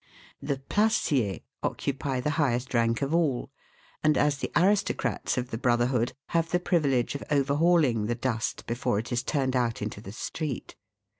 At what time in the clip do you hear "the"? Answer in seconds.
0.41-0.57, 2.21-2.31, 4.39-4.51, 5.51-5.59, 6.49-6.59, 8.07-8.15, 10.01-10.11